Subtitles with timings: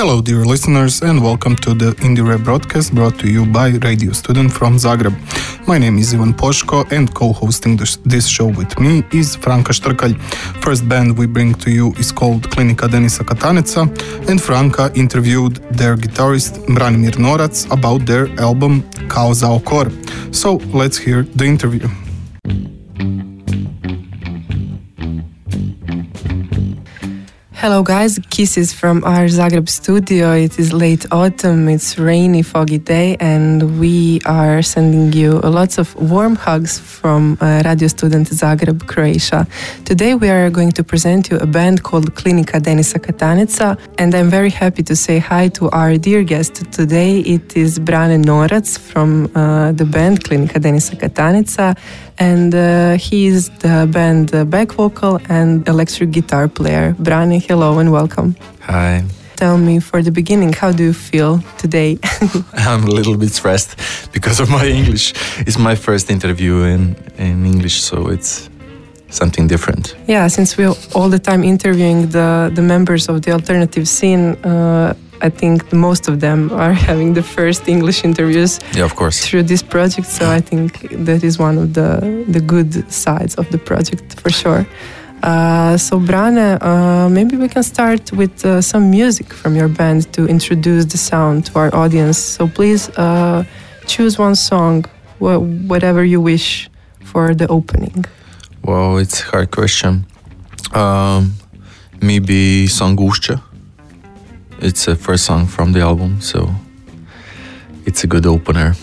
[0.00, 4.50] Hello, dear listeners, and welcome to the Indire broadcast brought to you by radio student
[4.50, 5.14] from Zagreb.
[5.68, 10.18] My name is Ivan Poshko, and co-hosting this, this show with me is Franka Štrkalj.
[10.64, 13.82] First band we bring to you is called Klinika Denisa Kataneca,
[14.30, 19.60] and Franka interviewed their guitarist Branimir Norac about their album Kao za.
[20.32, 21.86] So let's hear the interview.
[27.60, 28.18] Hello, guys.
[28.30, 30.32] Kisses from our Zagreb studio.
[30.32, 35.94] It is late autumn, it's rainy, foggy day, and we are sending you lots of
[35.96, 39.46] warm hugs from uh, Radio Student Zagreb, Croatia.
[39.84, 44.30] Today, we are going to present you a band called Klinika Denisa Katanica, and I'm
[44.30, 47.20] very happy to say hi to our dear guest today.
[47.20, 51.76] It is Brane Norac from uh, the band Klinika Denisa Katanica,
[52.20, 56.94] and uh, he is the band uh, back vocal and electric guitar player.
[56.98, 58.36] Brani, hello and welcome.
[58.60, 59.04] Hi.
[59.36, 61.98] Tell me for the beginning, how do you feel today?
[62.52, 63.74] I'm a little bit stressed
[64.12, 65.14] because of my English.
[65.46, 68.50] It's my first interview in, in English, so it's
[69.08, 69.96] something different.
[70.06, 74.92] Yeah, since we're all the time interviewing the, the members of the alternative scene, uh,
[75.22, 78.58] I think most of them are having the first English interviews.
[78.74, 79.26] Yeah, of course.
[79.26, 80.70] Through this project, so I think
[81.04, 84.66] that is one of the the good sides of the project for sure.
[85.22, 90.10] Uh, so Brane, uh, maybe we can start with uh, some music from your band
[90.14, 92.18] to introduce the sound to our audience.
[92.18, 93.44] So please uh,
[93.86, 94.84] choose one song,
[95.18, 96.70] wh whatever you wish,
[97.04, 98.04] for the opening.
[98.64, 100.06] Well, it's a hard question.
[100.74, 101.34] Um,
[102.00, 103.49] maybe song Ušća.
[104.62, 106.50] It's the first song from the album, so
[107.86, 108.74] it's a good opener.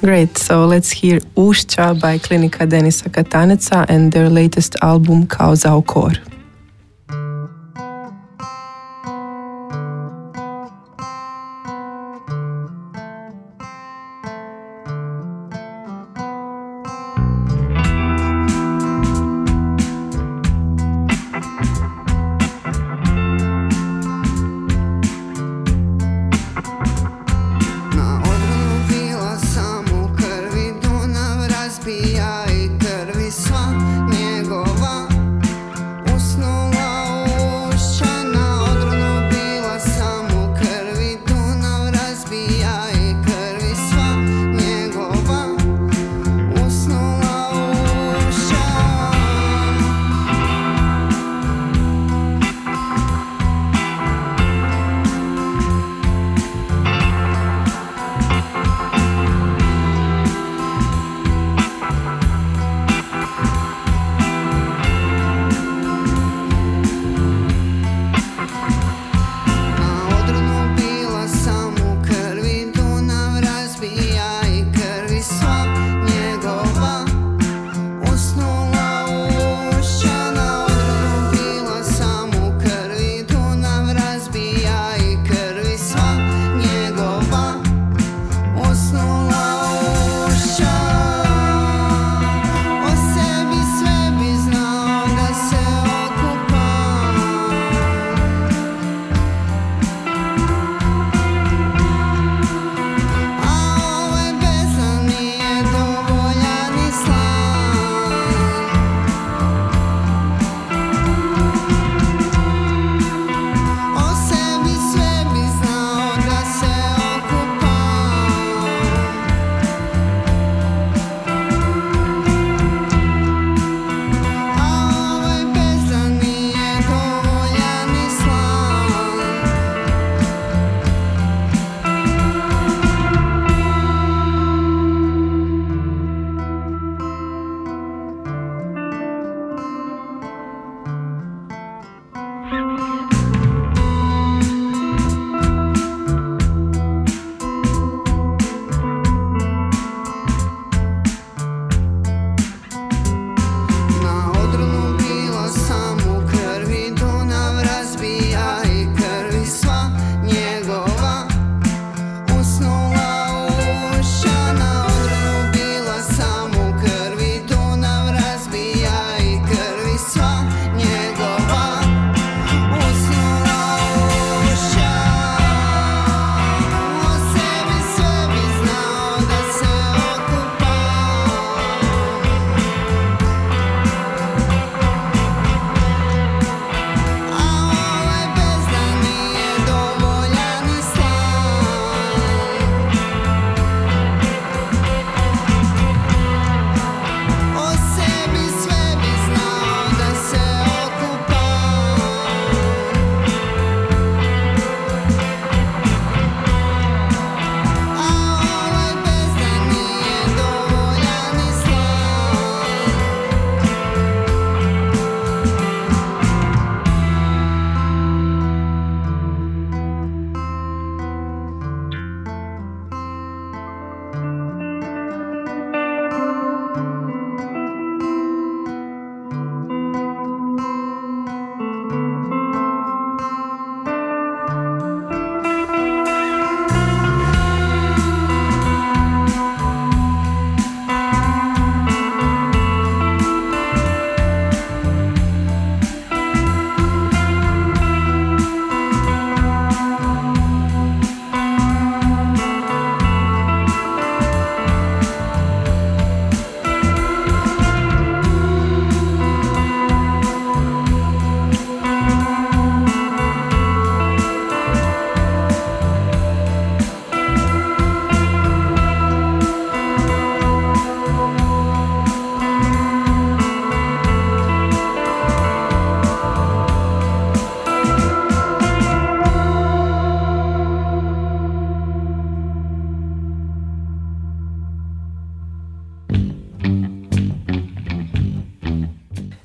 [0.00, 5.74] Great, so let's hear Ušća by Klinika Denisa Kataneca and their latest album Kao za
[5.74, 6.31] okor.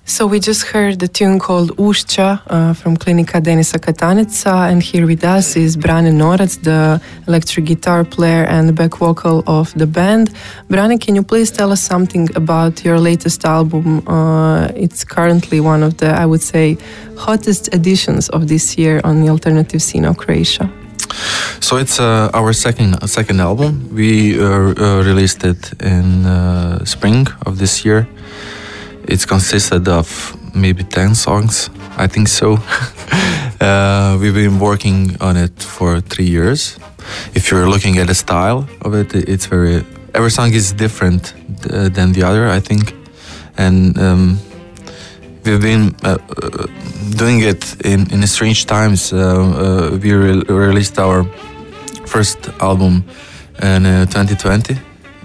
[0.10, 5.06] So we just heard the tune called Ušća uh, from Klinika Denisa Kataneca, and here
[5.06, 10.30] with us is Brane Norac, the electric guitar player and back vocal of the band.
[10.70, 14.02] Brane, can you please tell us something about your latest album?
[14.08, 16.78] Uh, it's currently one of the, I would say,
[17.18, 20.70] hottest editions of this year on the alternative scene of Croatia.
[21.60, 23.90] So it's uh, our second second album.
[23.94, 28.08] We uh, uh, released it in uh, spring of this year
[29.08, 32.54] it's consisted of maybe 10 songs, I think so.
[33.62, 36.78] uh, we've been working on it for three years.
[37.34, 41.34] If you're looking at the style of it, it's very, every song is different
[41.72, 42.94] uh, than the other, I think.
[43.58, 44.40] And um,
[45.44, 46.68] we've been uh, uh
[47.18, 49.14] doing it in, in strange times.
[49.14, 51.24] Uh, we re released our
[52.06, 53.04] first album
[53.64, 54.78] in 2020,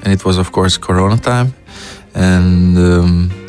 [0.03, 1.53] and it was, of course, Corona time.
[2.15, 3.42] And um,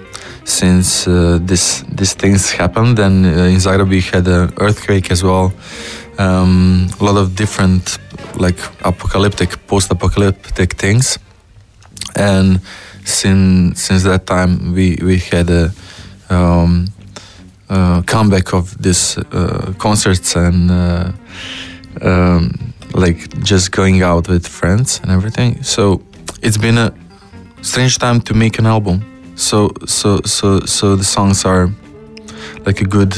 [0.45, 2.99] since uh, this these things happened.
[2.99, 5.53] And uh, in Zagreb we had an earthquake as well.
[6.17, 7.97] Um, a lot of different
[8.35, 11.19] like apocalyptic, post-apocalyptic things.
[12.15, 12.61] And
[13.05, 15.71] since since that time we we had a
[16.29, 16.87] um,
[17.69, 21.11] uh, comeback of these uh, concerts and uh,
[22.01, 25.63] um, like just going out with friends and everything.
[25.63, 26.01] So
[26.41, 26.93] it's been a
[27.61, 31.69] strange time to make an album so so so so the songs are
[32.65, 33.15] like a good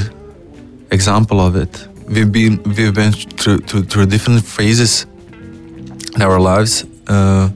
[0.91, 1.87] example of it.
[2.07, 5.05] We've been we've been through through, through different phases
[6.15, 7.49] in our lives uh,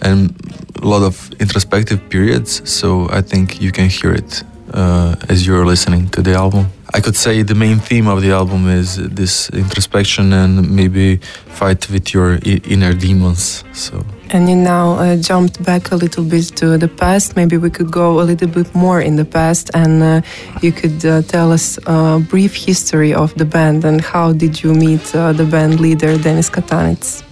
[0.00, 0.34] and
[0.82, 2.68] a lot of introspective periods.
[2.68, 4.42] So i think you can hear it
[4.74, 6.66] uh, as you're listening to the album.
[6.94, 11.16] I could say the main theme of the album is this introspection and maybe
[11.58, 13.64] fight with your inner demons.
[13.72, 17.36] So and you now uh, jumped back a little bit to the past.
[17.36, 20.20] Maybe we could go a little bit more in the past, and uh,
[20.62, 24.72] you could uh, tell us a brief history of the band and how did you
[24.72, 27.22] meet uh, the band leader Denis Katanec?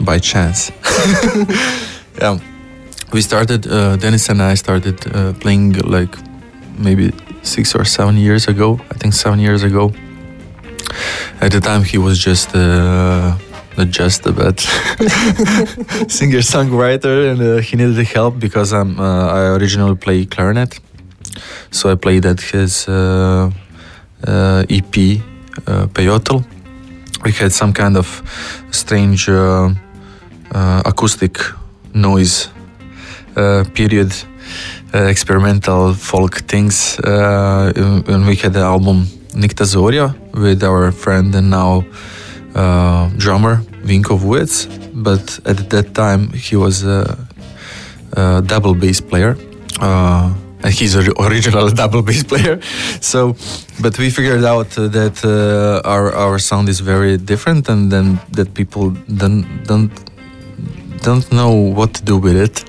[0.00, 0.70] By chance.
[2.20, 2.38] yeah,
[3.12, 3.66] we started.
[3.66, 6.16] Uh, Denis and I started uh, playing like
[6.78, 8.80] maybe six or seven years ago.
[8.90, 9.92] I think seven years ago.
[11.40, 12.54] At the time, he was just
[13.76, 14.60] not just a bad
[16.10, 20.78] singer songwriter and uh, he needed help because I'm uh, I originally play clarinet.
[21.70, 23.50] So I played at his uh,
[24.26, 24.94] uh EP
[25.66, 26.44] uh, Peyotel
[27.24, 28.22] we had some kind of
[28.70, 29.70] strange uh,
[30.84, 31.38] acoustic
[31.94, 32.48] noise
[33.74, 34.12] period
[34.92, 41.84] experimental folk things and we had the album Nikta Zoria with our friend and now
[42.54, 47.18] uh, drummer Vinko Vuec, but at that time he was a,
[48.12, 49.36] a double bass player.
[49.80, 50.32] Uh,
[50.62, 52.58] and he's an original double bass player.
[53.00, 53.36] So,
[53.82, 58.54] but we figured out that uh, our our sound is very different, and then that
[58.54, 58.90] people
[59.22, 59.92] don't don't
[61.02, 62.64] don't know what to do with it.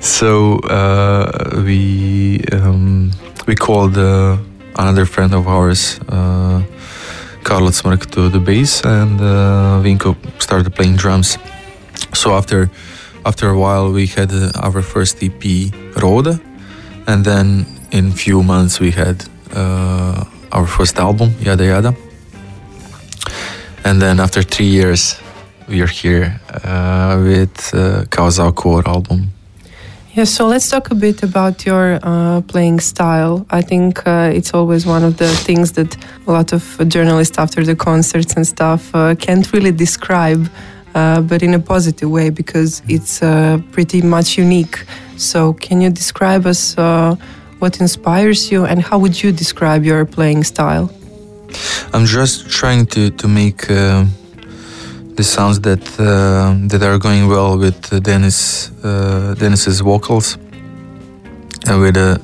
[0.00, 3.12] So uh, we um,
[3.46, 4.36] we called uh,
[4.76, 5.98] another friend of ours.
[6.08, 6.62] Uh,
[7.44, 11.38] Carlos Smrk to the bass, and uh, Vinko started playing drums.
[12.14, 12.70] So after
[13.24, 15.44] after a while, we had uh, our first EP,
[16.02, 16.40] Rode,
[17.06, 21.94] and then in few months we had uh, our first album, Yada Yada.
[23.84, 25.20] And then after three years,
[25.68, 29.32] we are here uh, with uh, Kawasawa Core album.
[30.14, 33.46] Yeah, so let's talk a bit about your uh, playing style.
[33.48, 37.64] I think uh, it's always one of the things that a lot of journalists after
[37.64, 40.50] the concerts and stuff uh, can't really describe,
[40.94, 44.84] uh, but in a positive way because it's uh, pretty much unique.
[45.16, 47.16] So, can you describe us uh,
[47.60, 50.90] what inspires you and how would you describe your playing style?
[51.94, 53.66] I'm just trying to, to make
[55.22, 58.38] the sounds that uh, that are going well with Dennis Denis
[58.84, 60.36] uh, Denis's vocals
[61.68, 62.20] and with the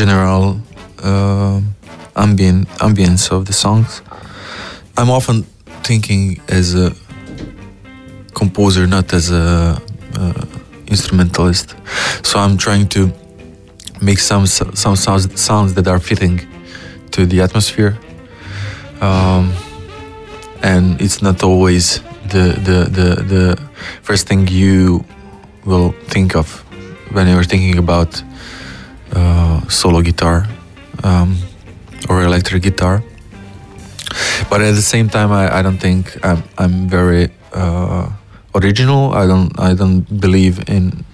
[0.00, 0.58] general
[1.02, 1.60] uh,
[2.16, 4.00] ambient ambience of the songs.
[4.96, 5.42] I'm often
[5.88, 6.88] thinking as a
[8.32, 9.78] composer, not as a
[10.18, 10.44] uh,
[10.86, 11.76] instrumentalist.
[12.22, 13.00] So I'm trying to
[14.00, 16.36] make some some sounds sounds that are fitting
[17.10, 17.92] to the atmosphere.
[19.02, 19.52] Um,
[20.62, 22.00] and it's not always
[22.34, 23.44] the the the, the
[24.02, 25.04] first thing you
[25.64, 26.46] will think of
[27.14, 28.22] when you're thinking about
[29.12, 30.46] uh, solo guitar
[31.04, 31.36] um,
[32.08, 33.02] or electric guitar.
[34.50, 38.10] But at the same time, I, I don't think I'm, I'm very uh,
[38.54, 39.12] original.
[39.14, 41.04] I don't I don't believe in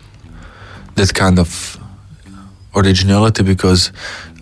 [0.97, 1.79] that kind of
[2.75, 3.93] originality because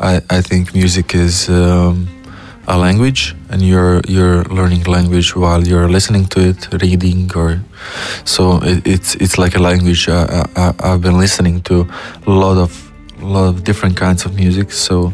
[0.00, 2.08] I, I think music is um,
[2.68, 7.60] a language and you're you're learning language while you're listening to it reading or
[8.24, 11.88] so it, it's it's like a language I, I, I've been listening to
[12.26, 12.70] a lot of
[13.22, 15.12] a lot of different kinds of music so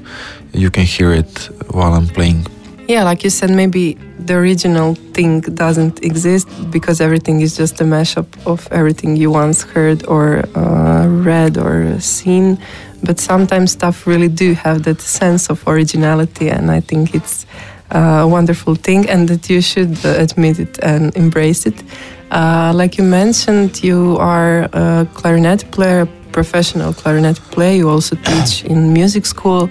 [0.53, 2.47] you can hear it while I'm playing
[2.89, 3.95] yeah like you said maybe
[4.27, 9.63] the original thing doesn't exist because everything is just a mashup of everything you once
[9.63, 12.59] heard or uh, read or seen.
[13.03, 17.45] But sometimes stuff really do have that sense of originality and i think it's
[17.91, 21.83] a wonderful thing and that you should uh, admit it and embrace it.
[22.31, 27.77] Uh, like you mentioned you are a clarinet player professional clarinet player.
[27.77, 29.71] You also teach in music school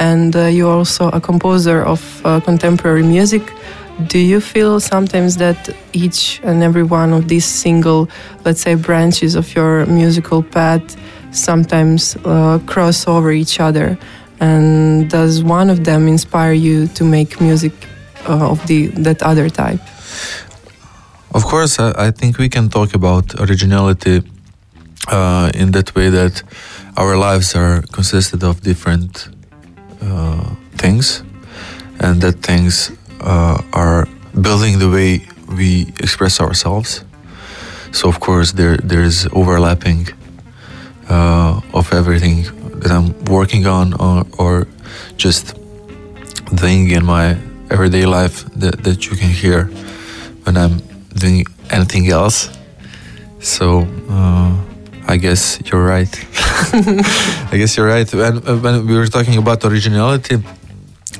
[0.00, 3.42] and uh, you're also a composer of uh, contemporary music
[4.08, 8.08] do you feel sometimes that each and every one of these single
[8.44, 10.96] let's say branches of your musical path
[11.32, 13.98] sometimes uh, cross over each other.
[14.40, 17.72] And does one of them inspire you to make music
[18.28, 19.80] uh, of the that other type?
[21.34, 24.22] Of course, I, I think we can talk about originality
[25.08, 26.42] uh, in that way that
[26.96, 29.28] our lives are consisted of different
[30.02, 31.22] uh, things,
[32.00, 34.06] and that things uh, are
[34.40, 35.26] building the way
[35.56, 37.04] we express ourselves.
[37.92, 40.08] So of course there there is overlapping
[41.08, 42.44] uh, of everything
[42.80, 44.66] that I'm working on or, or
[45.16, 45.56] just
[46.56, 47.36] thing in my
[47.70, 49.64] everyday life that, that you can hear
[50.44, 50.78] when I'm
[51.14, 52.48] doing anything else.
[53.40, 54.56] So uh,
[55.06, 56.12] I guess you're right.
[57.52, 58.12] I guess you're right.
[58.12, 60.36] When, when we were talking about originality,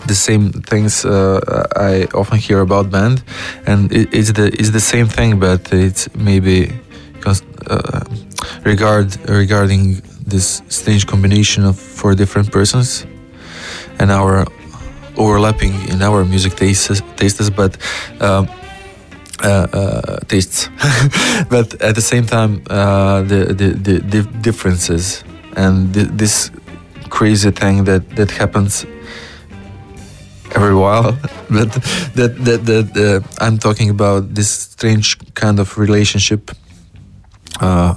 [0.07, 3.23] the same things uh, I often hear about band,
[3.67, 6.73] and it, it's the it's the same thing, but it's maybe
[7.27, 8.01] uh,
[8.65, 13.07] regard regarding this strange combination of four different persons
[13.99, 14.47] and our
[15.17, 17.77] overlapping in our music tastes, tastes but
[18.21, 18.60] um, uh, uh,
[20.29, 20.69] tastes,
[21.49, 25.25] but at the same time uh, the, the, the differences
[25.57, 26.51] and th this
[27.09, 28.87] crazy thing that that happens
[30.57, 31.13] every while.
[31.57, 31.71] but
[32.15, 36.51] that that that uh, I'm talking about this strange kind of relationship
[37.61, 37.95] uh,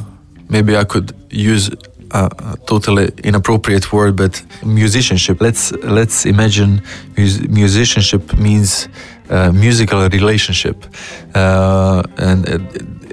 [0.50, 1.70] maybe I could use
[2.14, 5.42] a, totally inappropriate word, but musicianship.
[5.42, 6.82] Let's let's imagine
[7.18, 8.88] mus musicianship means
[9.30, 10.78] uh, musical relationship,
[11.36, 12.62] uh, and it,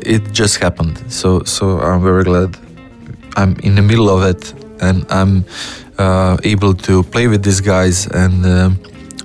[0.06, 0.98] it, just happened.
[1.08, 2.56] So so I'm very glad
[3.36, 5.44] I'm in the middle of it, and I'm
[5.98, 8.46] uh, able to play with these guys and.
[8.46, 8.78] Um,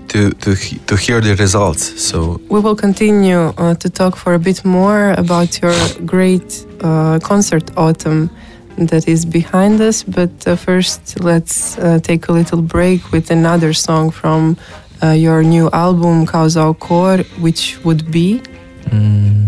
[0.08, 0.56] to, to,
[0.86, 2.02] to hear the results.
[2.02, 7.20] So we will continue uh, to talk for a bit more about your great uh,
[7.20, 8.30] concert autumn
[8.78, 10.04] that is behind us.
[10.04, 14.58] But uh, first, let's uh, take a little break with another song from
[15.04, 18.42] uh, your new album Causal Core, which would be
[18.86, 19.48] mm,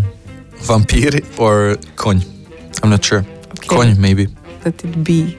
[0.66, 2.26] Vampire or Konj.
[2.82, 3.24] I'm not sure.
[3.64, 3.94] Okay.
[3.94, 4.28] Maybe.
[4.64, 5.36] Let it be.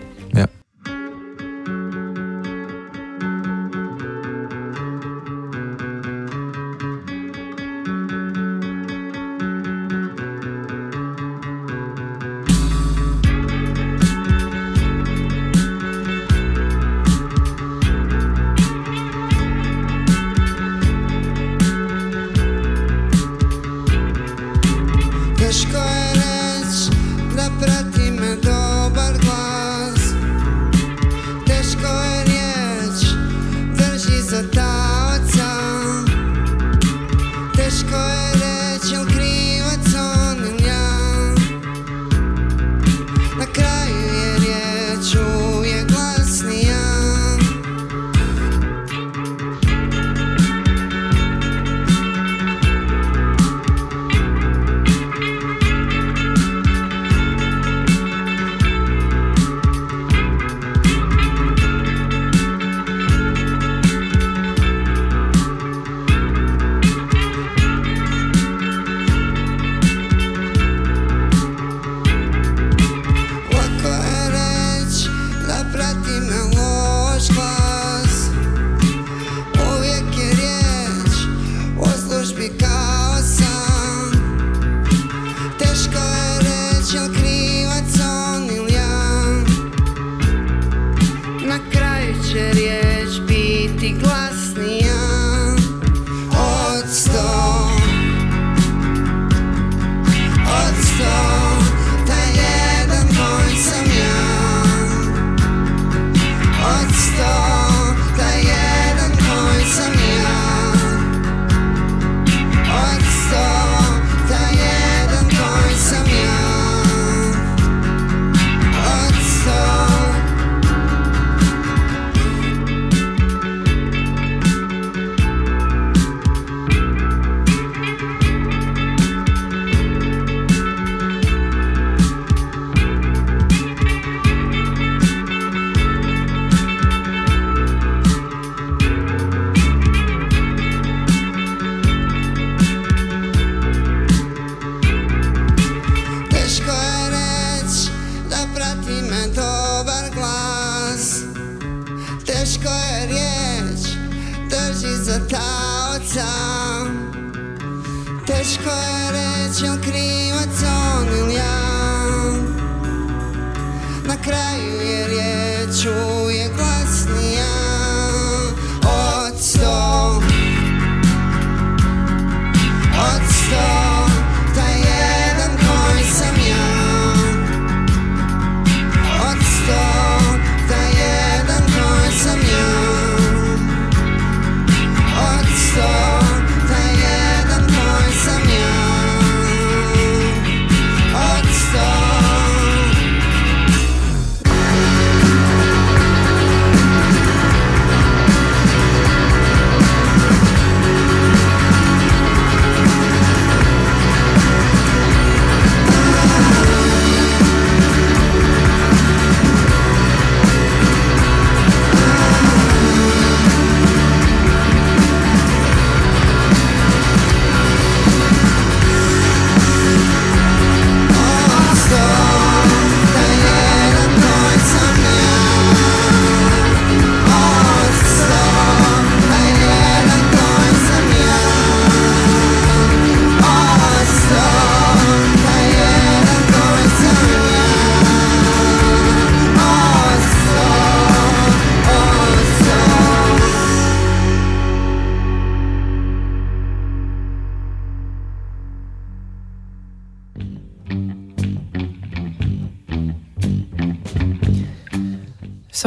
[164.29, 166.18] Kraju je riječ uvijek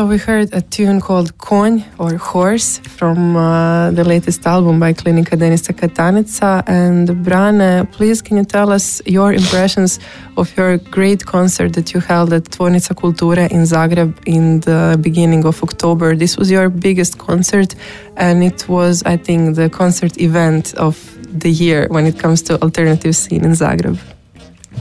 [0.03, 4.93] So we heard a tune called Konj or Horse from uh, the latest album by
[4.93, 6.65] Klinika Denisa Katanica.
[6.67, 10.01] And Brane, please can you tell us your impressions
[10.37, 15.45] of your great concert that you held at Tvornica Kulture in Zagreb in the beginning
[15.45, 16.17] of October?
[16.17, 17.77] This was your biggest concert
[18.17, 20.97] and it was, I think, the concert event of
[21.43, 24.01] the year when it comes to alternative scene in Zagreb.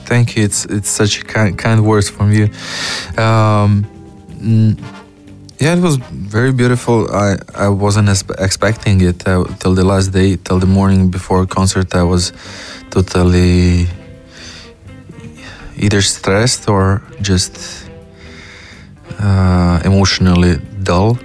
[0.05, 0.45] Thank you.
[0.45, 2.49] It's it's such kind kind words from you.
[3.23, 3.85] Um,
[5.61, 6.97] yeah, it was very beautiful.
[7.25, 8.09] I I wasn't
[8.47, 11.93] expecting it uh, till the last day, till the morning before concert.
[11.93, 12.33] I was
[12.89, 13.87] totally
[15.77, 17.53] either stressed or just
[19.19, 21.17] uh, emotionally dull.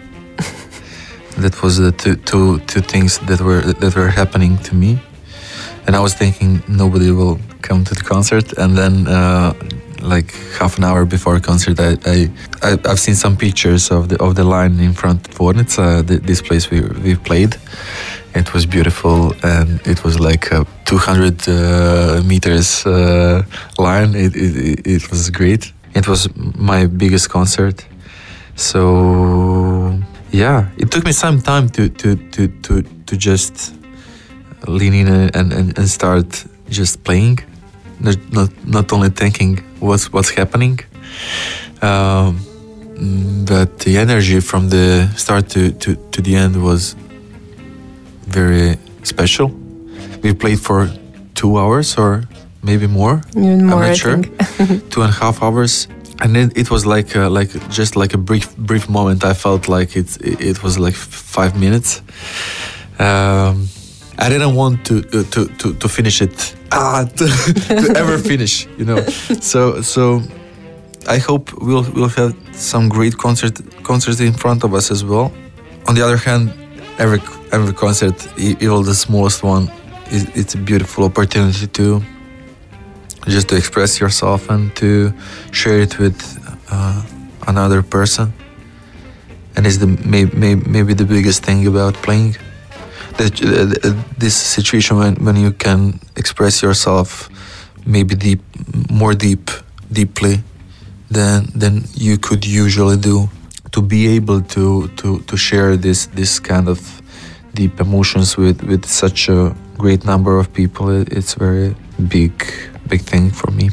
[1.43, 4.99] that was the two, two, two things that were that were happening to me
[5.87, 9.53] and I was thinking nobody will come to the concert, and then uh,
[10.01, 12.31] like half an hour before concert, I, I,
[12.63, 16.19] I I've seen some pictures of the of the line in front of Tvornica, the,
[16.19, 17.57] this place we we played.
[18.35, 23.43] It was beautiful, and it was like a 200 uh, meters uh,
[23.79, 24.15] line.
[24.15, 25.73] It, it it was great.
[25.95, 27.87] It was my biggest concert,
[28.55, 29.99] so
[30.33, 33.75] yeah, it took me some time to to to to, to just
[34.67, 37.39] lean in and, and, and start just playing
[38.01, 40.81] not, not not only thinking what's what's happening.
[41.83, 42.41] Um,
[43.47, 46.95] but the energy from the start to, to, to the end was
[48.27, 49.49] very special.
[50.23, 50.91] We played for
[51.35, 52.25] two hours or
[52.63, 53.21] maybe more.
[53.37, 54.23] Even more, I'm I not sure.
[54.23, 54.91] think.
[54.91, 55.89] two and a half hours.
[56.23, 59.23] And then it was like uh, like just like a brief brief moment.
[59.23, 62.01] I felt like it it was like five minutes.
[62.99, 63.69] Um,
[64.19, 66.55] I didn't want to uh, to, to to finish it.
[66.73, 69.01] Ah to, to ever finish you know.
[69.41, 70.23] So so
[71.09, 75.33] I hope we'll we'll have some great concert concerts in front of us as well.
[75.89, 76.53] On the other hand
[76.99, 77.21] every
[77.53, 79.71] every concert even the smallest one
[80.11, 82.03] is it's a beautiful opportunity to
[83.29, 85.13] just to express yourself and to
[85.51, 86.19] share it with
[86.71, 87.03] uh,
[87.47, 88.33] another person.
[89.57, 92.37] And it's the may, may, maybe the biggest thing about playing
[93.19, 97.29] that uh, this situation when, when you can express yourself
[97.87, 98.41] maybe deep
[98.91, 99.51] more deep
[99.93, 100.43] deeply
[101.11, 103.29] than than you could usually do.
[103.73, 106.81] To be able to to to share this this kind of
[107.55, 111.77] deep emotions with with such a great number of people it, it's very
[112.09, 112.33] big
[112.89, 113.71] big thing for me.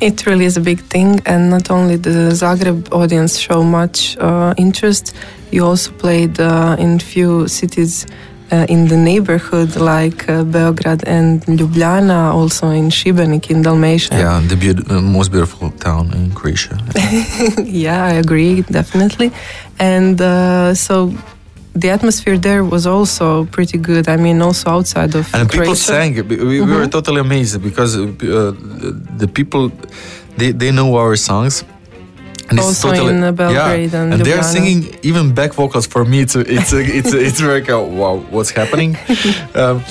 [0.00, 4.52] It really is a big thing, and not only the Zagreb audience show much uh,
[4.58, 5.14] interest,
[5.50, 8.06] you also played uh, in few cities
[8.52, 14.18] uh, in the neighborhood like uh, Beograd and Ljubljana, also in Šibenik in Dalmatia.
[14.18, 16.78] yeah the beaut- uh, most beautiful town in croatia
[17.64, 19.30] yeah, I agree, definitely.
[19.78, 21.12] And uh, so
[21.74, 24.08] the atmosphere there was also pretty good.
[24.08, 28.06] I mean, also outside of and people sang we, we were totally amazed because uh,
[29.22, 29.70] the people
[30.38, 31.64] they, they know our songs
[32.48, 35.86] and it's Also totally in, uh, Belgrade yeah, and and they're singing even back vocals
[35.86, 36.20] for me.
[36.20, 38.96] It's it's a, it's a, it's like a, wow, what's happening?
[39.54, 39.82] um,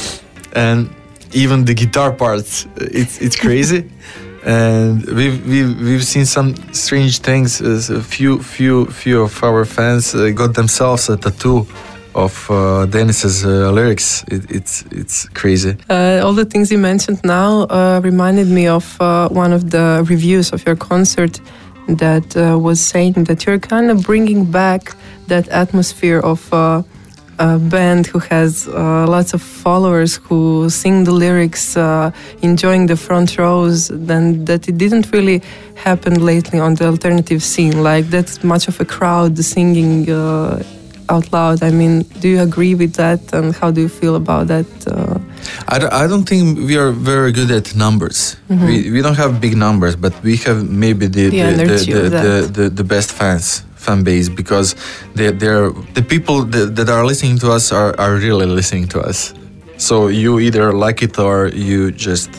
[0.53, 0.89] and
[1.33, 3.89] even the guitar parts, it's it's crazy.
[4.45, 7.61] And we've, we've we've seen some strange things.
[7.61, 11.65] As a few few few of our fans uh, got themselves a tattoo
[12.13, 14.23] of uh, Denis's uh, lyrics.
[14.27, 15.75] It, it's it's crazy.
[15.89, 20.05] Uh, all the things you mentioned now uh, reminded me of uh, one of the
[20.07, 21.41] reviews of your concert
[21.87, 24.95] that uh, was saying that you're kind of bringing back
[25.27, 26.81] that atmosphere of uh,
[27.39, 32.95] a band who has uh, lots of followers who sing the lyrics, uh, enjoying the
[32.95, 33.89] front rows.
[33.89, 35.41] Then that it didn't really
[35.75, 40.09] happen lately on the alternative scene, like that much of a crowd singing.
[41.07, 41.61] Out loud.
[41.63, 44.65] I mean, do you agree with that, and how do you feel about that?
[44.87, 45.19] Uh,
[45.67, 48.37] I don't, I don't think we are very good at numbers.
[48.49, 51.57] We, we don't have big numbers, but we have maybe the Mm-hmm.
[51.57, 54.75] The the, the, the, the, the, the best fans fan base because
[55.13, 58.99] they they're the people that, that are listening to us are, are really listening to
[58.99, 59.33] us.
[59.77, 62.29] So you either like it or you just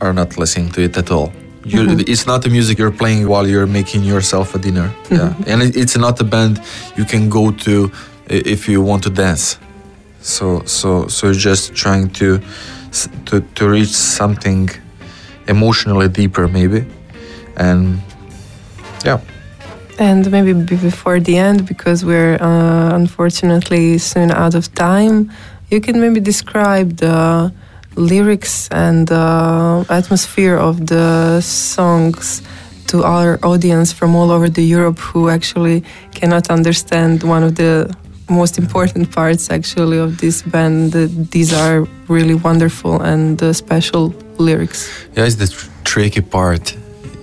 [0.00, 1.32] are not listening to it at all.
[2.12, 4.88] It's not the music you're playing while you're making yourself a dinner.
[4.88, 5.14] Mm-hmm.
[5.14, 6.60] Yeah, and it, it's not a band
[6.96, 7.90] you can go to
[8.28, 9.58] if you want to dance.
[10.20, 12.40] So so so you're just trying to
[13.26, 14.70] to to reach something
[15.46, 16.86] emotionally deeper maybe,
[17.56, 18.00] and
[19.04, 19.20] yeah.
[19.98, 25.30] And maybe before the end, because we're uh, unfortunately soon out of time,
[25.70, 27.52] you can maybe describe the
[27.96, 32.42] lyrics and the atmosphere of the songs
[32.86, 37.94] to our audience from all over the Europe who actually cannot understand one of the
[38.28, 40.92] most important parts actually of this band.
[41.30, 44.90] These are really wonderful and uh, special lyrics.
[45.16, 46.76] Yeah, it's the tr- tricky part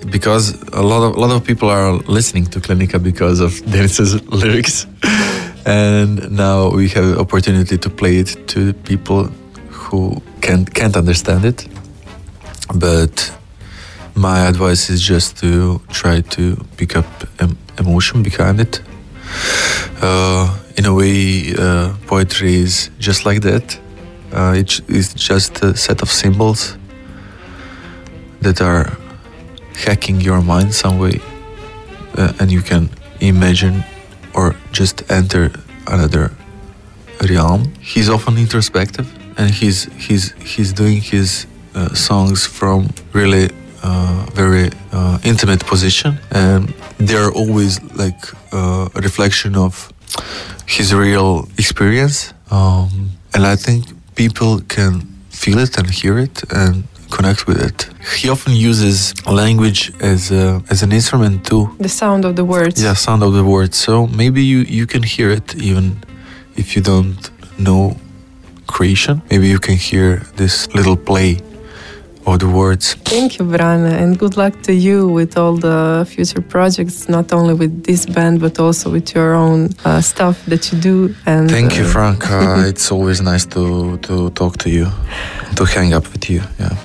[0.10, 4.22] because a lot of a lot of people are listening to Klinika because of Denis's
[4.30, 4.88] lyrics,
[5.66, 9.30] and now we have opportunity to play it to people
[9.92, 11.68] who can't can't understand it.
[12.74, 13.32] But
[14.16, 17.06] my advice is just to try to pick up
[17.40, 18.82] em- emotion behind it.
[20.02, 23.80] Uh, in a way, uh, poetry is just like that.
[24.34, 26.78] Uh, it's, it's just a set of symbols
[28.42, 28.98] that are
[29.76, 31.20] hacking your mind some way
[32.18, 33.84] uh, and you can imagine
[34.34, 35.52] or just enter
[35.88, 36.32] another
[37.30, 39.08] realm he's often introspective
[39.42, 40.24] and he's he's
[40.54, 41.30] he's doing his
[41.76, 42.80] uh, songs from
[43.14, 43.46] really
[43.84, 46.12] uh, very uh, intimate position.
[46.32, 46.60] And
[47.08, 47.74] they're always
[48.04, 48.22] like
[48.54, 49.74] uh, a reflection of
[50.68, 52.18] his real experience.
[52.52, 52.90] Um,
[53.34, 53.82] and i think
[54.16, 54.94] people can
[55.42, 56.84] feel it and hear it and
[57.16, 57.78] connect with it.
[58.22, 59.82] He often uses language
[60.14, 62.78] as a, as an instrument too The sound of the words.
[62.84, 63.76] yeah sound of the words.
[63.88, 65.86] So maybe you you can hear it even
[66.62, 67.22] if you don't
[67.68, 67.84] know
[68.72, 69.22] creation.
[69.30, 71.42] Maybe you can hear this little play
[72.26, 72.94] of the words.
[73.06, 77.54] Thank you, Brana, and good luck to you with all the future projects, not only
[77.54, 81.16] with this band, but also with your own uh, stuff that you do.
[81.26, 84.88] And thank you uh, frank uh, it's always nice to to talk to you
[85.56, 86.76] to hang up with you yeah.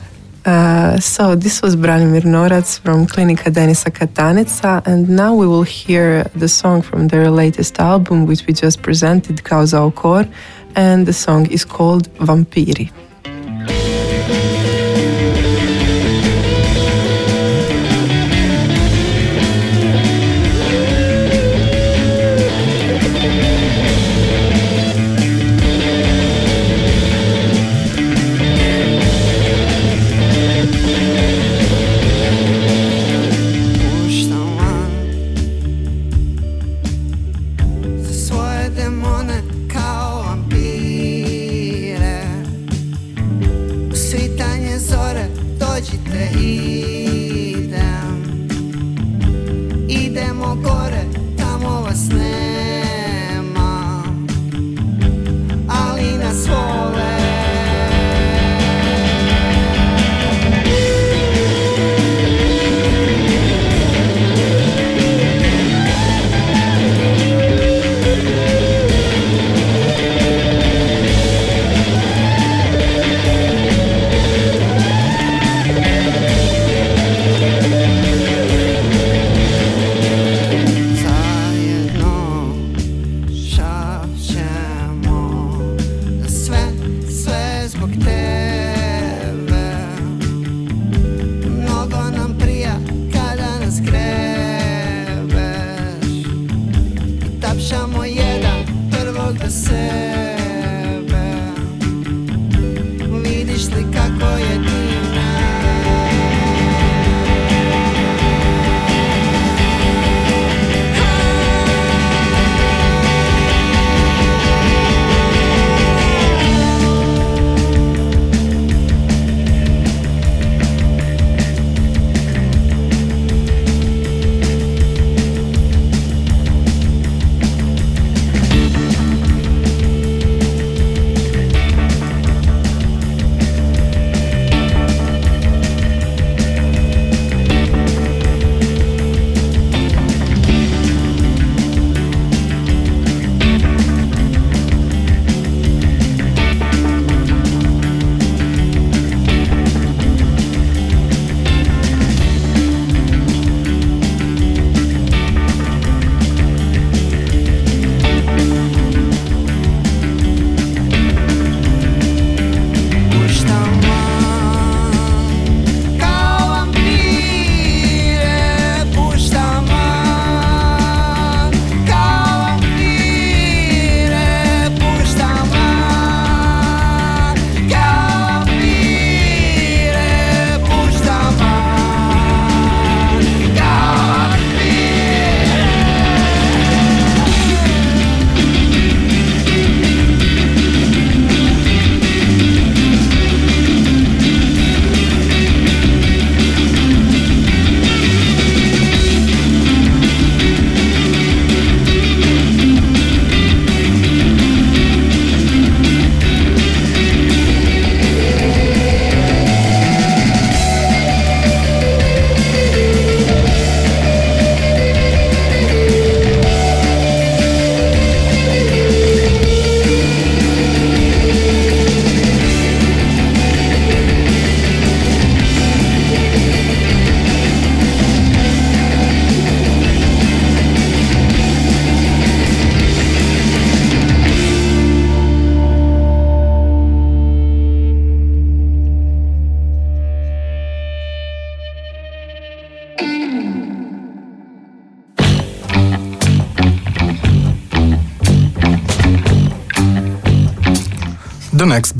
[0.46, 6.22] Uh, so this was Branimir Norac from Klinika Denisa Katanica, and now we will hear
[6.37, 10.25] the song from their latest album, which we just presented, Causa au Cor,
[10.76, 12.90] and the song is called Vampiri.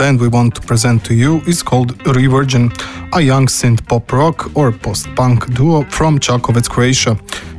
[0.07, 2.67] Band we want to present to you is called Revirgin,
[3.19, 7.15] a young synth pop rock or post punk duo from Čakovec, Croatia.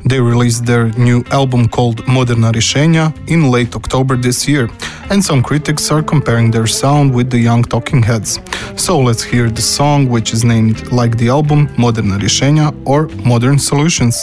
[0.09, 4.69] They released their new album called Moderna Rješenja in late October this year,
[5.11, 8.39] and some critics are comparing their sound with the young Talking Heads.
[8.77, 13.59] So let's hear the song, which is named like the album Moderna Rješenja or Modern
[13.59, 14.15] Solutions.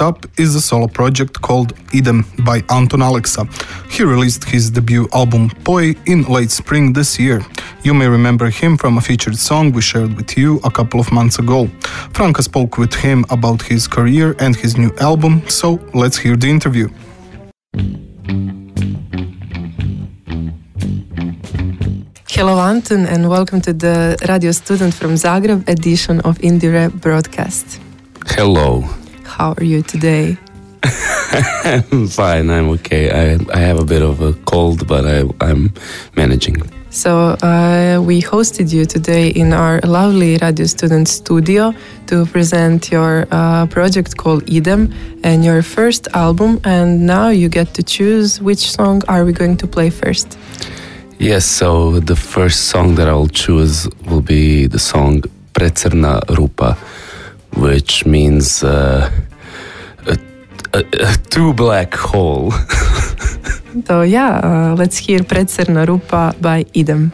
[0.00, 3.44] Next up is a solo project called Idem by Anton Alexa.
[3.90, 7.42] He released his debut album Poi in late spring this year.
[7.82, 11.12] You may remember him from a featured song we shared with you a couple of
[11.12, 11.68] months ago.
[12.14, 16.48] Franka spoke with him about his career and his new album, so let's hear the
[16.48, 16.88] interview.
[22.30, 27.78] Hello, Anton, and welcome to the Radio Student from Zagreb edition of Indire broadcast.
[28.28, 28.99] Hello.
[29.40, 30.36] How are you today?
[31.64, 32.50] I'm fine.
[32.50, 33.08] I'm okay.
[33.10, 35.72] I, I have a bit of a cold, but I, I'm
[36.14, 36.56] managing.
[36.90, 41.72] So, uh, we hosted you today in our lovely Radio Student studio
[42.08, 44.92] to present your uh, project called Idem
[45.24, 46.60] and your first album.
[46.64, 50.36] And now you get to choose which song are we going to play first.
[51.18, 55.22] Yes, so the first song that I'll choose will be the song
[55.54, 56.76] Precrna Rupa,
[57.56, 59.10] which means uh,
[60.72, 60.84] a,
[61.30, 62.52] too black hole.
[63.86, 67.12] So yeah, uh, let's hear Precrna Rupa by Idem.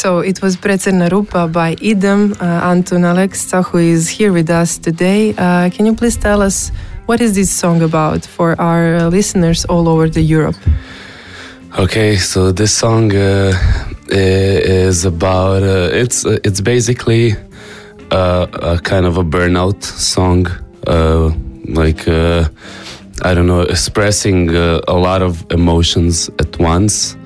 [0.00, 4.78] So it was Precrna Rupa by Idem, uh, Anton Alexa, who is here with us
[4.78, 5.34] today.
[5.36, 6.72] Uh, can you please tell us
[7.04, 10.56] what is this song about for our uh, listeners all over the Europe?
[11.78, 13.52] Okay, so this song uh,
[14.08, 17.36] is about uh, it's uh, it's basically
[18.10, 20.46] a kind of a burnout song,
[21.68, 27.16] like I don't know, expressing a lot of emotions at once.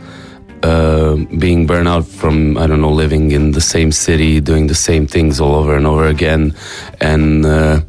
[1.38, 5.40] Being burnout from I don't know living in the same city, doing the same things
[5.40, 6.54] all over and over again,
[7.00, 7.80] and uh,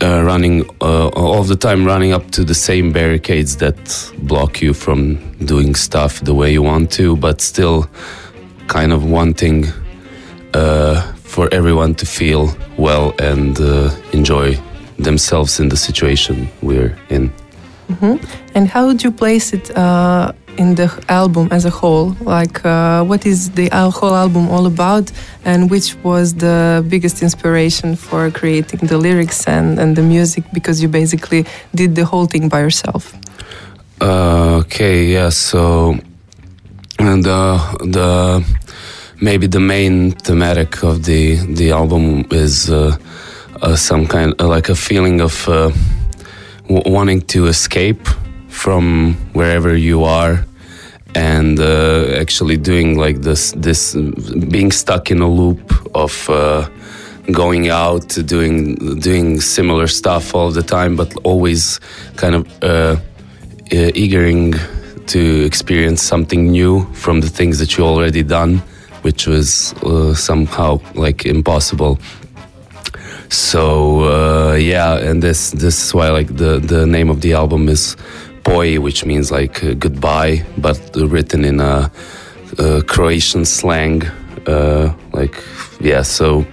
[0.00, 3.76] uh, running uh, all the time, running up to the same barricades that
[4.18, 7.88] block you from doing stuff the way you want to, but still
[8.68, 9.66] kind of wanting
[10.54, 14.56] uh, for everyone to feel well and uh, enjoy
[14.98, 17.32] themselves in the situation we're in.
[18.54, 22.16] And how would you place it uh, in the album as a whole?
[22.20, 25.10] Like, uh, what is the whole album all about,
[25.44, 30.44] and which was the biggest inspiration for creating the lyrics and, and the music?
[30.52, 33.14] Because you basically did the whole thing by yourself.
[34.00, 35.30] Uh, okay, yeah.
[35.30, 35.98] So,
[36.98, 38.44] and the the
[39.20, 42.96] maybe the main thematic of the the album is uh,
[43.62, 45.70] uh, some kind uh, like a feeling of uh,
[46.68, 48.06] wanting to escape
[48.62, 50.34] from wherever you are
[51.14, 53.94] and uh, actually doing like this this
[54.54, 56.68] being stuck in a loop of uh,
[57.32, 58.56] going out doing
[59.00, 61.80] doing similar stuff all the time but always
[62.16, 62.96] kind of uh,
[64.04, 64.54] eagering
[65.06, 68.62] to experience something new from the things that you already done
[69.02, 71.98] which was uh, somehow like impossible.
[73.30, 73.64] So
[74.02, 77.96] uh, yeah and this this is why like the the name of the album is
[78.48, 81.92] Poi, which means like uh, goodbye but written in a,
[82.58, 84.02] uh croatian slang
[84.46, 85.36] uh, like
[85.80, 86.46] yeah so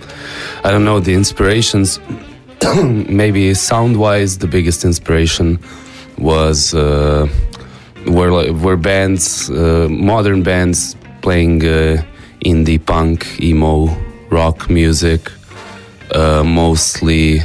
[0.65, 2.01] i don't know the inspirations
[3.21, 5.57] maybe sound wise the biggest inspiration
[6.17, 7.25] was uh,
[8.07, 12.03] were were bands uh, modern bands playing uh,
[12.43, 13.87] indie punk emo
[14.29, 15.31] rock music
[16.11, 17.39] uh, mostly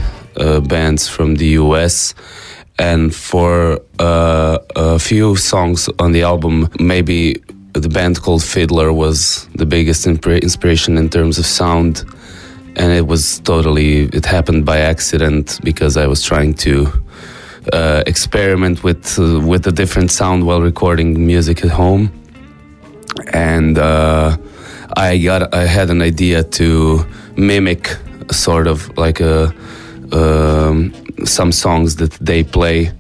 [0.69, 2.15] bands from the US.
[2.81, 7.35] And for uh, a few songs on the album, maybe
[7.75, 12.05] the band called Fiddler was the biggest inspira- inspiration in terms of sound.
[12.77, 16.91] And it was totally, it happened by accident because I was trying to
[17.71, 22.11] uh, experiment with, uh, with a different sound while recording music at home.
[23.35, 24.39] And uh,
[24.97, 27.05] I got, I had an idea to
[27.37, 27.95] mimic
[28.31, 29.55] sort of like a
[30.11, 32.93] some songs that they play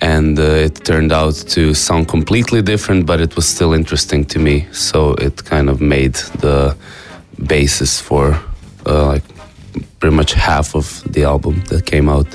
[0.00, 4.38] and uh, it turned out to sound completely different, but it was still interesting to
[4.38, 4.66] me.
[4.72, 6.76] So it kind of made the
[7.46, 8.38] basis for
[8.86, 9.24] uh, like
[9.98, 12.26] pretty much half of the album that came out.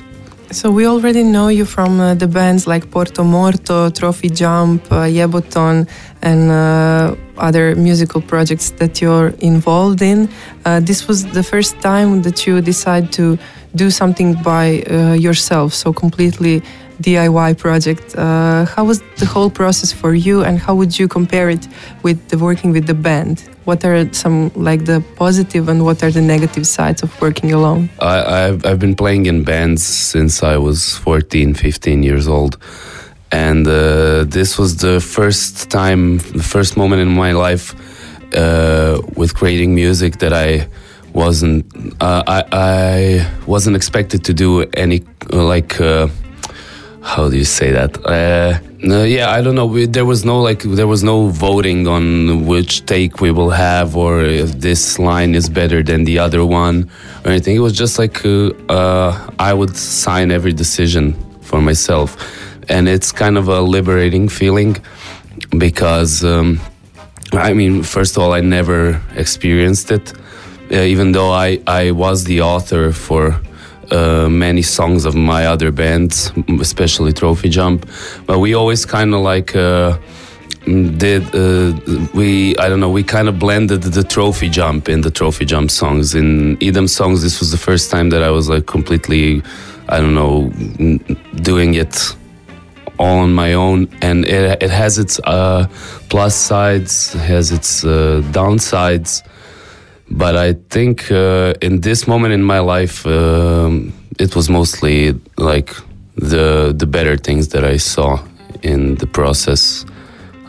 [0.51, 5.07] So we already know you from uh, the bands like Porto Morto, Trophy Jump, uh,
[5.07, 5.89] Yeboton,
[6.21, 10.29] and uh, other musical projects that you're involved in.
[10.63, 13.37] Uh, this was the first time that you decide to
[13.75, 16.61] do something by uh, yourself, so completely
[17.01, 18.15] DIY project.
[18.15, 21.67] Uh, how was the whole process for you, and how would you compare it
[22.03, 23.43] with the working with the band?
[23.65, 27.89] What are some like the positive and what are the negative sides of working alone?
[27.99, 32.57] I, I've, I've been playing in bands since I was 14, 15 years old.
[33.31, 37.75] And uh, this was the first time, the first moment in my life
[38.33, 40.67] uh, with creating music that I
[41.15, 41.65] wasn't,
[42.01, 46.07] uh, I, I wasn't expected to do any like, uh,
[47.01, 47.91] how do you say that?
[48.05, 49.65] Uh, no, yeah, I don't know.
[49.65, 53.95] We, there was no like, there was no voting on which take we will have,
[53.95, 56.89] or if this line is better than the other one,
[57.23, 57.55] or anything.
[57.55, 62.17] It was just like uh, uh, I would sign every decision for myself,
[62.69, 64.77] and it's kind of a liberating feeling
[65.57, 66.59] because, um,
[67.31, 70.13] I mean, first of all, I never experienced it,
[70.71, 73.39] even though I I was the author for
[73.91, 77.87] uh, many songs of my other bands, especially Trophy Jump.
[78.25, 79.97] But we always kind of like uh,
[80.97, 81.73] did uh,
[82.13, 85.69] we I don't know we kind of blended the Trophy Jump in the Trophy Jump
[85.69, 86.15] songs.
[86.15, 89.43] In Idem songs, this was the first time that I was like completely
[89.87, 90.49] I don't know
[91.43, 92.15] doing it
[92.97, 95.67] all on my own and it, it has its uh,
[96.09, 99.21] plus sides has its uh, downsides
[100.09, 105.73] but I think uh, in this moment in my life, um, it was mostly like
[106.15, 108.19] the the better things that I saw
[108.61, 109.85] in the process.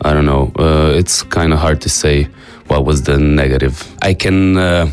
[0.03, 0.53] I don't know.
[0.59, 2.29] Uh, it's kind of hard to say
[2.69, 3.83] what was the negative.
[4.03, 4.91] I can uh,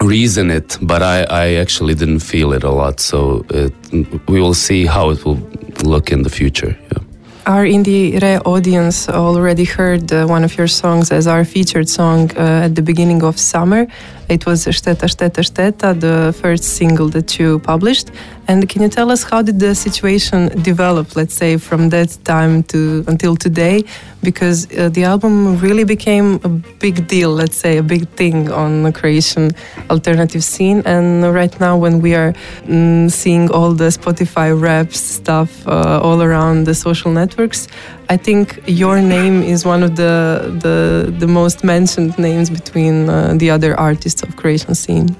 [0.00, 3.00] reason it, but I, I actually didn't feel it a lot.
[3.00, 3.74] So it,
[4.28, 5.40] we will see how it will
[5.82, 6.76] look in the future.
[6.92, 7.02] Yeah.
[7.46, 12.64] Our Indire audience already heard uh, one of your songs as our featured song uh,
[12.64, 13.86] at the beginning of summer.
[14.28, 18.10] It was Šteta, Šteta, Šteta, the first single that you published.
[18.48, 22.62] And can you tell us how did the situation develop, let's say, from that time
[22.64, 23.84] to until today?
[24.22, 28.82] Because uh, the album really became a big deal, let's say, a big thing on
[28.82, 29.52] the Croatian
[29.90, 30.82] alternative scene.
[30.84, 36.22] And right now, when we are mm, seeing all the Spotify raps stuff uh, all
[36.22, 37.66] around the social networks,
[38.10, 43.34] I think your name is one of the the, the most mentioned names between uh,
[43.36, 45.16] the other artists of Croatian scene,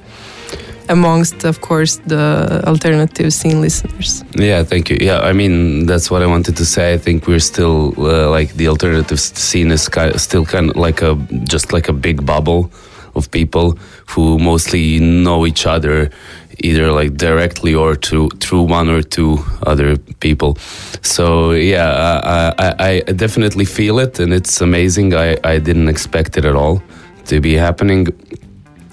[0.88, 4.22] amongst, of course, the alternative scene listeners.
[4.36, 4.98] Yeah, thank you.
[5.00, 6.94] Yeah, I mean that's what I wanted to say.
[6.94, 11.14] I think we're still uh, like the alternative scene is still kind of like a
[11.44, 12.70] just like a big bubble
[13.14, 13.78] of people
[14.08, 16.10] who mostly know each other
[16.58, 20.56] either like directly or through through one or two other people.
[21.02, 25.14] So yeah, I, I, I definitely feel it, and it's amazing.
[25.14, 26.82] I, I didn't expect it at all
[27.26, 28.08] to be happening,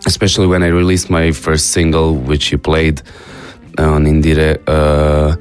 [0.05, 3.01] especially when I released my first single, which you played
[3.77, 4.61] on Indire.
[4.67, 5.35] Uh,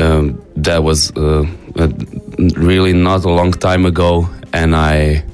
[0.00, 1.46] um, that was uh,
[1.78, 1.88] uh,
[2.56, 5.24] really not a long time ago, and I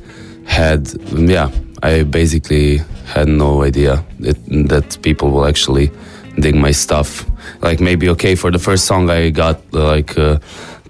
[0.44, 1.50] had yeah,
[1.82, 4.36] I basically had no idea that,
[4.68, 5.90] that people will actually
[6.38, 7.26] dig my stuff.
[7.60, 10.38] Like maybe okay for the first song I got uh, like uh,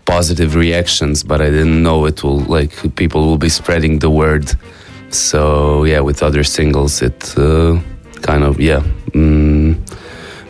[0.04, 4.52] positive reactions, but I didn't know it will like people will be spreading the word.
[5.14, 7.78] So yeah, with other singles, it uh,
[8.22, 8.82] kind of yeah.
[9.12, 9.76] Mm,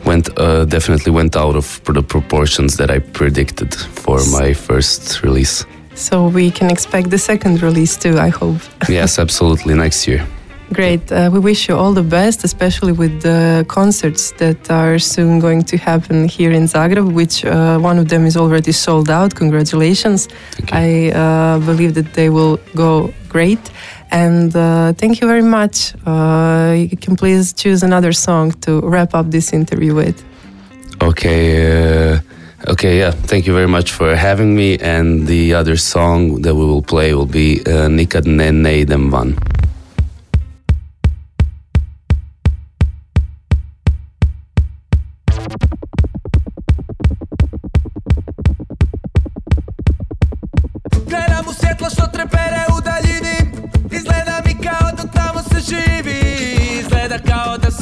[0.04, 5.66] went uh, definitely went out of the proportions that I predicted for my first release.
[5.94, 8.60] So we can expect the second release too, I hope.
[8.88, 10.26] yes, absolutely next year.
[10.72, 11.12] Great.
[11.12, 15.62] Uh, we wish you all the best, especially with the concerts that are soon going
[15.64, 19.34] to happen here in Zagreb, which uh, one of them is already sold out.
[19.34, 20.28] Congratulations.
[20.72, 23.60] I uh, believe that they will go great.
[24.12, 25.94] And uh, thank you very much.
[26.04, 30.22] Uh, you can please choose another song to wrap up this interview with.
[31.00, 32.12] Okay.
[32.12, 32.20] Uh,
[32.68, 32.98] okay.
[32.98, 33.10] Yeah.
[33.10, 34.78] Thank you very much for having me.
[34.78, 39.34] And the other song that we will play will be uh, Nikad ne ne van.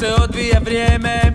[0.01, 1.30] Se odvija vrijeme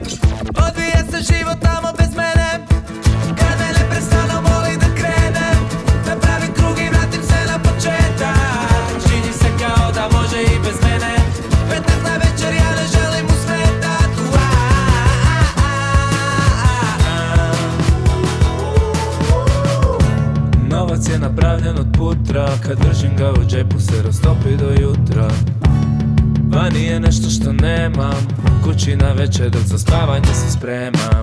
[28.87, 31.16] Kući na večer za spavanje se spremam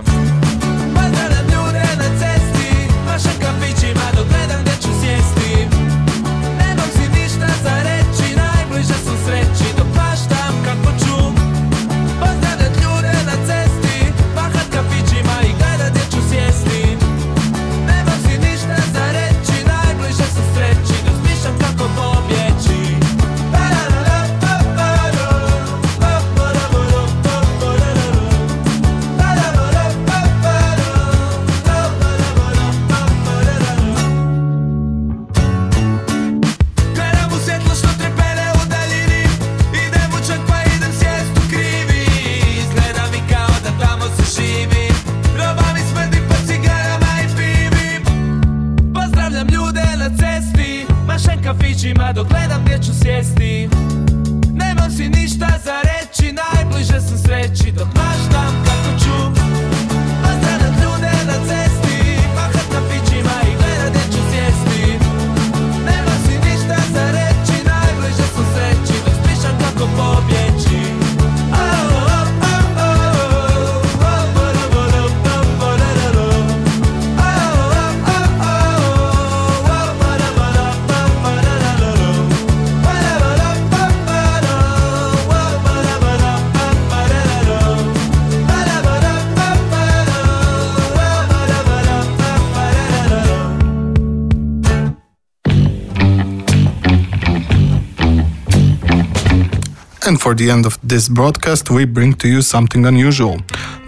[100.06, 103.38] And for the end of this broadcast, we bring to you something unusual.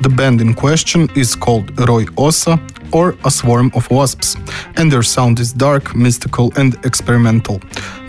[0.01, 2.59] The band in question is called Roj Osa
[2.93, 4.37] or A Swarm of Wasps,
[4.77, 7.61] and their sound is dark, mystical, and experimental.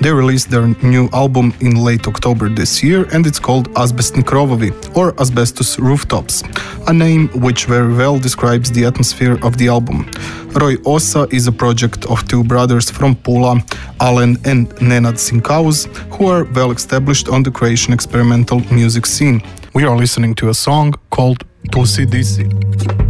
[0.02, 4.72] They released their new album in late October this year, and it's called Asbestni Krovovi
[4.96, 6.44] or Asbestos Rooftops,
[6.88, 10.06] a name which very well describes the atmosphere of the album.
[10.54, 13.62] Roj Osa is a project of two brothers from Pula,
[14.00, 19.42] Alen and Nenad Sinkauz, who are well established on the Croatian experimental music scene.
[19.74, 23.07] We are listening to a song called Tusi Disi.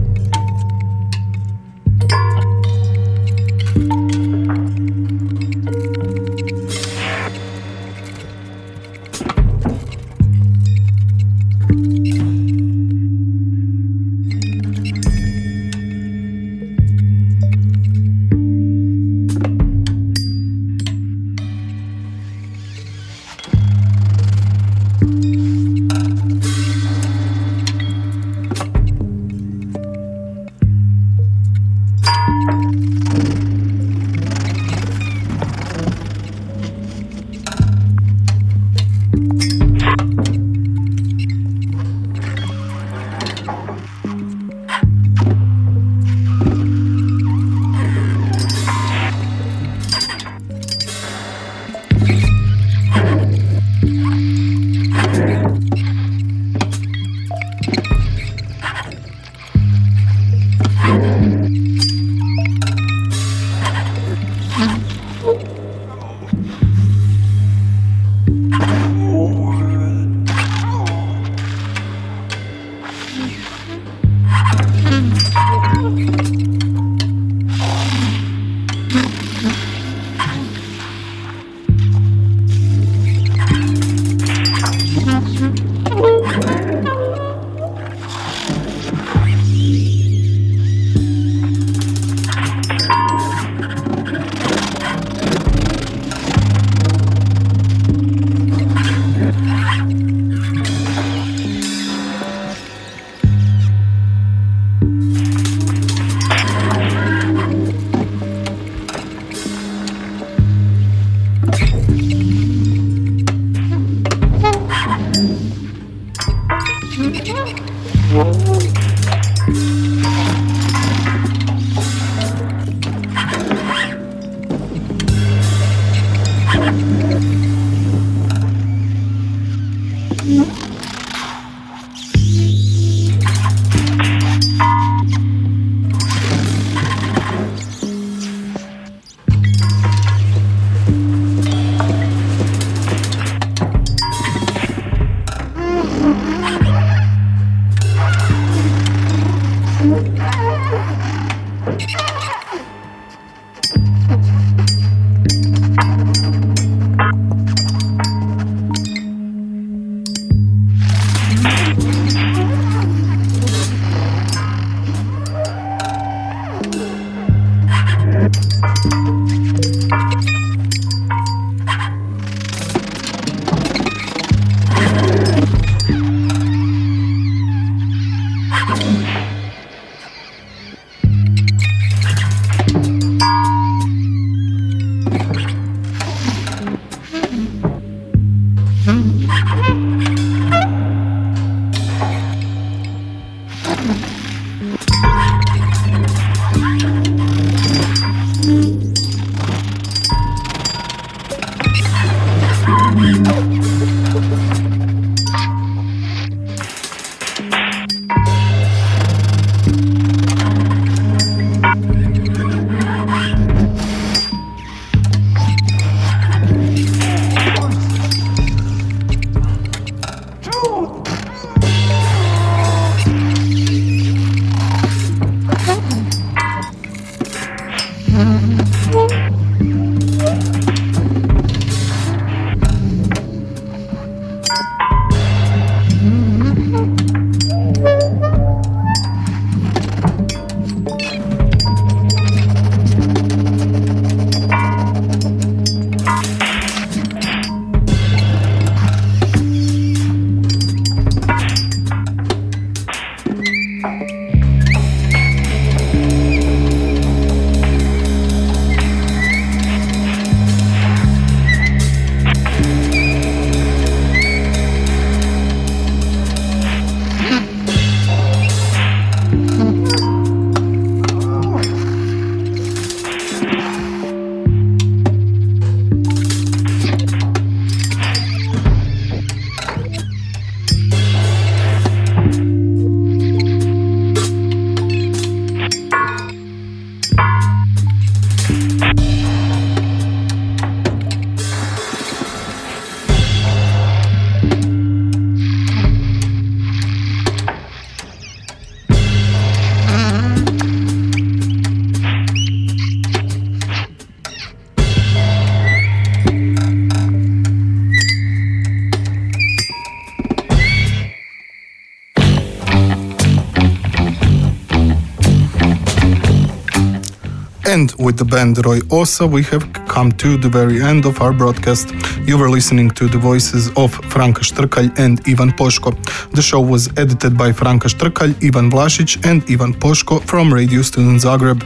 [318.07, 321.93] With the band Roj Osa, we have come to the very end of our broadcast.
[322.25, 325.91] You were listening to the voices of Franka Štrkalj and Ivan Poško.
[326.31, 331.19] The show was edited by Franka Štrkalj, Ivan Vlašić, and Ivan Poško from Radio Student
[331.19, 331.59] Zagreb.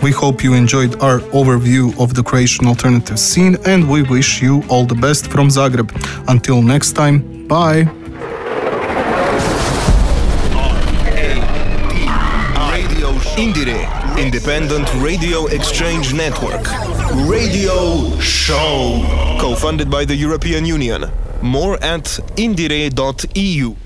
[0.00, 4.62] We hope you enjoyed our overview of the Croatian alternative scene, and we wish you
[4.68, 5.90] all the best from Zagreb.
[6.28, 7.90] Until next time, bye.
[13.38, 16.66] Indire, Independent Radio Exchange Network.
[17.28, 19.00] Radio Show.
[19.40, 21.10] Co-funded by the European Union.
[21.40, 22.04] More at
[22.36, 23.76] indire.eu.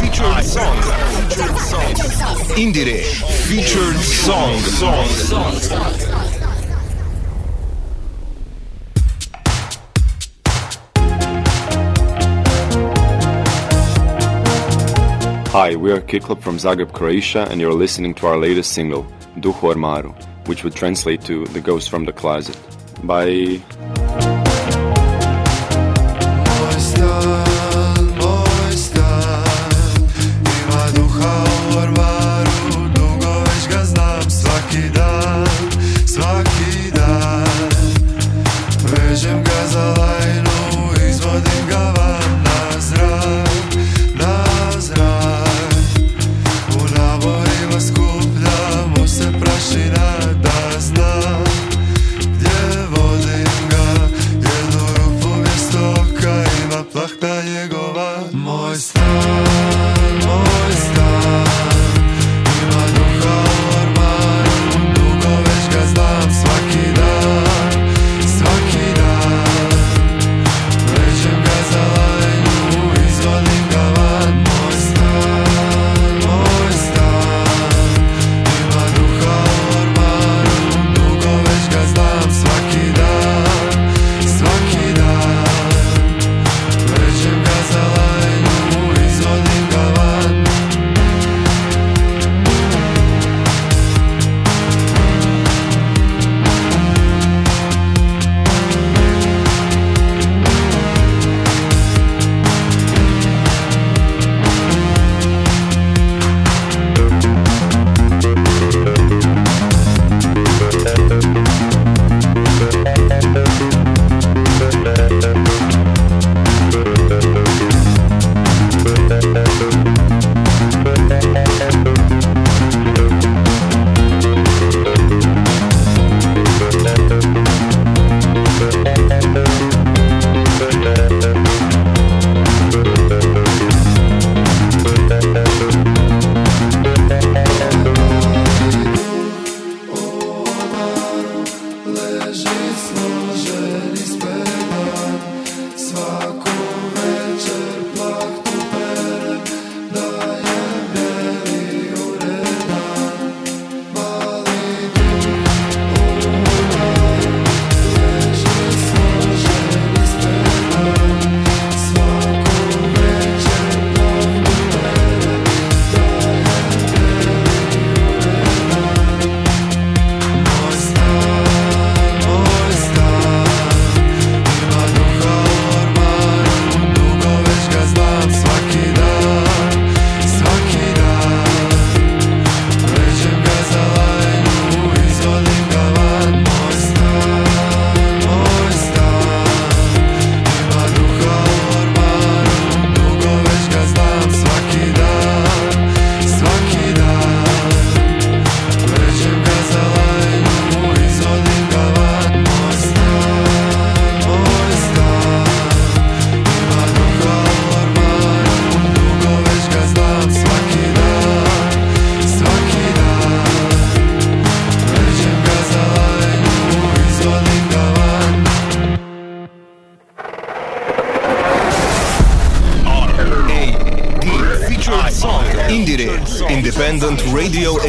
[0.00, 0.76] Featured song.
[1.28, 2.36] Featured song.
[2.56, 3.02] Indire.
[3.46, 4.58] Featured song.
[4.58, 5.67] Song.
[15.58, 19.02] Hi, we are Kick Club from Zagreb, Croatia, and you're listening to our latest single,
[19.40, 20.14] Duh u Ormaru,
[20.46, 22.56] which would translate to The Ghost from the Closet.
[23.02, 23.60] Bye.